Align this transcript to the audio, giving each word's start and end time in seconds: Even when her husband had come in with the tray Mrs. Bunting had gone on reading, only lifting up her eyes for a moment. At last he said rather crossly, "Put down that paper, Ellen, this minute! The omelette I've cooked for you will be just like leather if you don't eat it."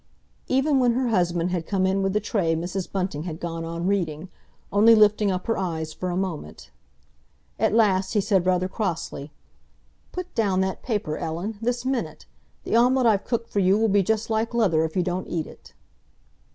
Even 0.47 0.79
when 0.79 0.93
her 0.93 1.09
husband 1.09 1.51
had 1.51 1.67
come 1.67 1.85
in 1.85 2.01
with 2.01 2.13
the 2.13 2.19
tray 2.19 2.55
Mrs. 2.55 2.91
Bunting 2.91 3.21
had 3.25 3.39
gone 3.39 3.63
on 3.63 3.85
reading, 3.85 4.29
only 4.73 4.95
lifting 4.95 5.29
up 5.29 5.45
her 5.45 5.59
eyes 5.59 5.93
for 5.93 6.09
a 6.09 6.17
moment. 6.17 6.71
At 7.59 7.75
last 7.75 8.13
he 8.13 8.19
said 8.19 8.47
rather 8.47 8.67
crossly, 8.67 9.31
"Put 10.11 10.33
down 10.33 10.59
that 10.61 10.81
paper, 10.81 11.17
Ellen, 11.19 11.59
this 11.61 11.85
minute! 11.85 12.25
The 12.63 12.75
omelette 12.75 13.05
I've 13.05 13.25
cooked 13.25 13.51
for 13.51 13.59
you 13.59 13.77
will 13.77 13.89
be 13.89 14.01
just 14.01 14.31
like 14.31 14.55
leather 14.55 14.83
if 14.85 14.95
you 14.95 15.03
don't 15.03 15.27
eat 15.27 15.45
it." 15.45 15.71